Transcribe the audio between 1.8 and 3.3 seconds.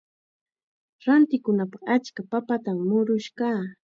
achka papatam murush